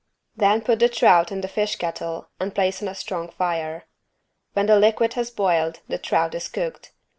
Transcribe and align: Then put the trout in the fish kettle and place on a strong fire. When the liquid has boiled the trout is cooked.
Then 0.35 0.61
put 0.63 0.79
the 0.79 0.89
trout 0.89 1.31
in 1.31 1.41
the 1.41 1.47
fish 1.47 1.75
kettle 1.75 2.27
and 2.39 2.55
place 2.55 2.81
on 2.81 2.87
a 2.87 2.95
strong 2.95 3.29
fire. 3.29 3.85
When 4.53 4.65
the 4.65 4.79
liquid 4.79 5.13
has 5.13 5.29
boiled 5.29 5.81
the 5.87 5.99
trout 5.99 6.33
is 6.33 6.47
cooked. 6.47 6.91